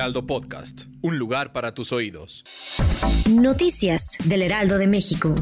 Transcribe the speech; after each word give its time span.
Heraldo 0.00 0.26
Podcast, 0.26 0.84
un 1.02 1.18
lugar 1.18 1.52
para 1.52 1.74
tus 1.74 1.92
oídos. 1.92 2.42
Noticias 3.28 4.16
del 4.24 4.40
Heraldo 4.40 4.78
de 4.78 4.86
México. 4.86 5.34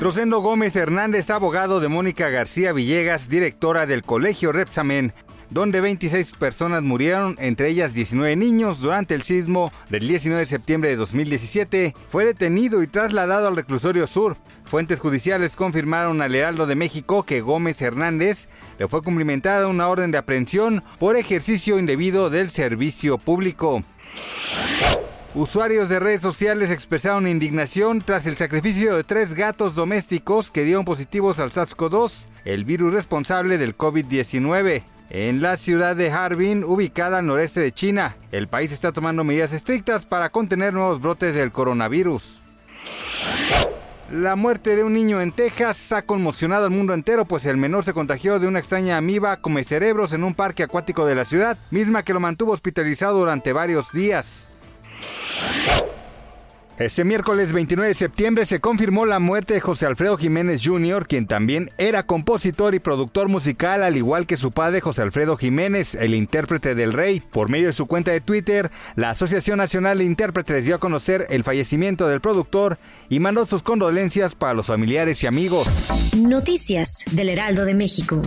Rosendo 0.00 0.40
Gómez 0.40 0.74
Hernández, 0.74 1.28
abogado 1.28 1.80
de 1.80 1.88
Mónica 1.88 2.30
García 2.30 2.72
Villegas, 2.72 3.28
directora 3.28 3.84
del 3.84 4.04
Colegio 4.04 4.52
Repsamen, 4.52 5.12
donde 5.50 5.80
26 5.80 6.32
personas 6.32 6.82
murieron, 6.82 7.36
entre 7.38 7.68
ellas 7.68 7.94
19 7.94 8.36
niños, 8.36 8.80
durante 8.80 9.14
el 9.14 9.22
sismo 9.22 9.70
del 9.90 10.06
19 10.06 10.40
de 10.40 10.46
septiembre 10.46 10.90
de 10.90 10.96
2017, 10.96 11.94
fue 12.08 12.24
detenido 12.24 12.82
y 12.82 12.86
trasladado 12.86 13.48
al 13.48 13.56
reclusorio 13.56 14.06
sur. 14.06 14.36
Fuentes 14.64 14.98
judiciales 15.00 15.56
confirmaron 15.56 16.22
al 16.22 16.34
Heraldo 16.34 16.66
de 16.66 16.74
México 16.74 17.24
que 17.24 17.40
Gómez 17.40 17.80
Hernández 17.82 18.48
le 18.78 18.88
fue 18.88 19.02
cumplimentada 19.02 19.68
una 19.68 19.88
orden 19.88 20.10
de 20.10 20.18
aprehensión 20.18 20.82
por 20.98 21.16
ejercicio 21.16 21.78
indebido 21.78 22.30
del 22.30 22.50
servicio 22.50 23.18
público. 23.18 23.82
Usuarios 25.36 25.88
de 25.88 25.98
redes 25.98 26.20
sociales 26.20 26.70
expresaron 26.70 27.26
indignación 27.26 28.00
tras 28.00 28.24
el 28.26 28.36
sacrificio 28.36 28.94
de 28.94 29.02
tres 29.02 29.34
gatos 29.34 29.74
domésticos 29.74 30.52
que 30.52 30.62
dieron 30.62 30.84
positivos 30.84 31.40
al 31.40 31.50
SARS-CoV-2, 31.50 32.28
el 32.44 32.64
virus 32.64 32.92
responsable 32.94 33.58
del 33.58 33.76
COVID-19. 33.76 34.84
En 35.10 35.42
la 35.42 35.56
ciudad 35.58 35.94
de 35.94 36.10
Harbin, 36.10 36.64
ubicada 36.64 37.18
al 37.18 37.26
noreste 37.26 37.60
de 37.60 37.72
China, 37.72 38.16
el 38.32 38.48
país 38.48 38.72
está 38.72 38.90
tomando 38.90 39.22
medidas 39.22 39.52
estrictas 39.52 40.06
para 40.06 40.30
contener 40.30 40.72
nuevos 40.72 41.00
brotes 41.00 41.34
del 41.34 41.52
coronavirus. 41.52 42.40
La 44.10 44.34
muerte 44.34 44.76
de 44.76 44.84
un 44.84 44.94
niño 44.94 45.20
en 45.20 45.32
Texas 45.32 45.92
ha 45.92 46.02
conmocionado 46.02 46.64
al 46.64 46.70
mundo 46.70 46.94
entero, 46.94 47.26
pues 47.26 47.44
el 47.44 47.56
menor 47.56 47.84
se 47.84 47.92
contagió 47.92 48.38
de 48.38 48.46
una 48.46 48.58
extraña 48.58 48.96
amiba 48.96 49.36
come 49.38 49.64
cerebros 49.64 50.12
en 50.14 50.24
un 50.24 50.34
parque 50.34 50.62
acuático 50.62 51.04
de 51.04 51.14
la 51.14 51.24
ciudad, 51.24 51.58
misma 51.70 52.02
que 52.02 52.14
lo 52.14 52.20
mantuvo 52.20 52.52
hospitalizado 52.52 53.18
durante 53.18 53.52
varios 53.52 53.92
días. 53.92 54.52
Este 56.78 57.04
miércoles 57.04 57.52
29 57.52 57.90
de 57.90 57.94
septiembre 57.94 58.46
se 58.46 58.58
confirmó 58.58 59.06
la 59.06 59.20
muerte 59.20 59.54
de 59.54 59.60
José 59.60 59.86
Alfredo 59.86 60.16
Jiménez 60.16 60.60
Jr., 60.64 61.06
quien 61.06 61.28
también 61.28 61.70
era 61.78 62.02
compositor 62.04 62.74
y 62.74 62.80
productor 62.80 63.28
musical, 63.28 63.84
al 63.84 63.96
igual 63.96 64.26
que 64.26 64.36
su 64.36 64.50
padre 64.50 64.80
José 64.80 65.02
Alfredo 65.02 65.36
Jiménez, 65.36 65.94
el 65.94 66.14
intérprete 66.14 66.74
del 66.74 66.92
rey. 66.92 67.20
Por 67.20 67.48
medio 67.48 67.68
de 67.68 67.72
su 67.72 67.86
cuenta 67.86 68.10
de 68.10 68.20
Twitter, 68.20 68.72
la 68.96 69.10
Asociación 69.10 69.58
Nacional 69.58 69.98
de 69.98 70.04
Intérpretes 70.04 70.64
dio 70.64 70.74
a 70.74 70.80
conocer 70.80 71.28
el 71.30 71.44
fallecimiento 71.44 72.08
del 72.08 72.20
productor 72.20 72.76
y 73.08 73.20
mandó 73.20 73.46
sus 73.46 73.62
condolencias 73.62 74.34
para 74.34 74.54
los 74.54 74.66
familiares 74.66 75.22
y 75.22 75.28
amigos. 75.28 75.68
Noticias 76.16 77.04
del 77.12 77.28
Heraldo 77.28 77.66
de 77.66 77.74
México. 77.74 78.20